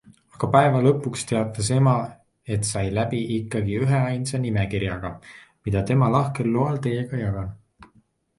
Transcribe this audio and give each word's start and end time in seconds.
Aga 0.35 0.47
päeva 0.53 0.79
lõpuks 0.85 1.25
teatas 1.31 1.67
ema, 1.75 1.93
et 2.55 2.65
sai 2.69 2.83
läbi 2.99 3.19
ikkagi 3.35 3.77
üheainsa 3.83 4.41
nimekirjaga, 4.47 5.13
mida 5.69 5.85
tema 5.93 6.11
lahkel 6.17 6.51
loal 6.57 6.83
teiega 6.89 7.23
jagan. 7.23 7.55